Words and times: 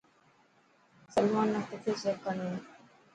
سلمان 1.13 1.47
نا 1.53 1.59
ڪٿي 1.69 1.91
چڪ 2.01 2.17
هڻيو. 2.25 2.51